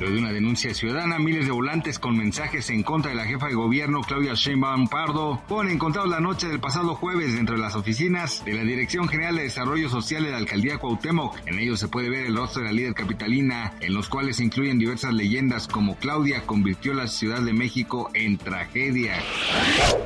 [0.00, 3.48] Luego de una denuncia ciudadana, miles de volantes con mensajes en contra de la jefa
[3.48, 7.76] de gobierno Claudia Sheinbaum Pardo fueron encontrados la noche del pasado jueves dentro de las
[7.76, 11.36] oficinas de la Dirección General de Desarrollo Social de la Alcaldía Cuauhtémoc.
[11.44, 14.44] En ellos se puede ver el rostro de la líder capitalina, en los cuales se
[14.44, 19.22] incluyen diversas leyendas como Claudia convirtió la Ciudad de México en tragedia.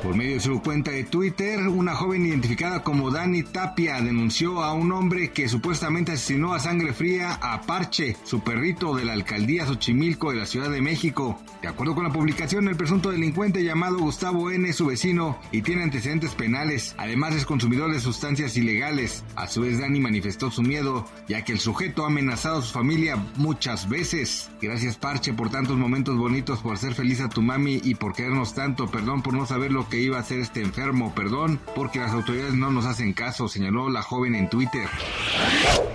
[0.03, 4.73] Por medio de su cuenta de Twitter, una joven identificada como Dani Tapia denunció a
[4.73, 9.65] un hombre que supuestamente asesinó a sangre fría a Parche, su perrito de la alcaldía
[9.85, 11.39] Xochimilco de la Ciudad de México.
[11.61, 14.67] De acuerdo con la publicación, el presunto delincuente llamado Gustavo N.
[14.67, 16.95] es su vecino y tiene antecedentes penales.
[16.97, 19.23] Además es consumidor de sustancias ilegales.
[19.35, 22.73] A su vez, Dani manifestó su miedo, ya que el sujeto ha amenazado a su
[22.73, 24.49] familia muchas veces.
[24.59, 28.55] Gracias Parche por tantos momentos bonitos, por hacer feliz a tu mami y por querernos
[28.55, 28.87] tanto.
[28.87, 31.13] Perdón por no saber lo que iba a hacer este enfermo.
[31.13, 34.89] Perdón porque las autoridades no nos hacen caso, señaló la joven en Twitter.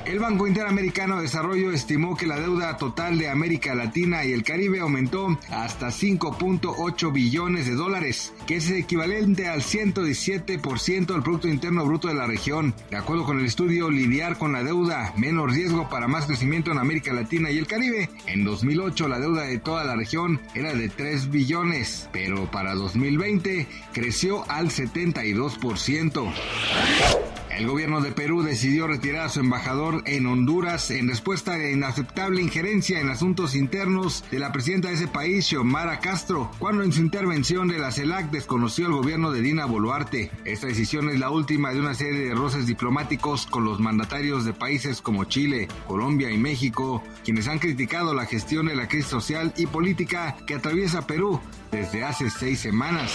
[0.04, 4.42] El Banco Interamericano de Desarrollo estimó que la deuda total de América Latina y el
[4.42, 11.86] Caribe aumentó hasta 5.8 billones de dólares, que es equivalente al 117% del Producto Interno
[11.86, 12.74] Bruto de la región.
[12.90, 16.78] De acuerdo con el estudio Lidiar con la deuda, menos riesgo para más crecimiento en
[16.78, 18.10] América Latina y el Caribe.
[18.26, 23.66] En 2008 la deuda de toda la región era de 3 billones, pero para 2020
[23.94, 27.29] creció al 72%.
[27.60, 31.68] El gobierno de Perú decidió retirar a su embajador en Honduras en respuesta a la
[31.68, 36.90] inaceptable injerencia en asuntos internos de la presidenta de ese país, Xiomara Castro, cuando en
[36.90, 40.30] su intervención de la CELAC desconoció el gobierno de Dina Boluarte.
[40.46, 44.54] Esta decisión es la última de una serie de roces diplomáticos con los mandatarios de
[44.54, 49.52] países como Chile, Colombia y México, quienes han criticado la gestión de la crisis social
[49.58, 51.38] y política que atraviesa Perú
[51.70, 53.12] desde hace seis semanas.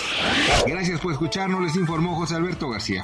[0.68, 3.04] Gracias por escucharnos, les informó José Alberto García.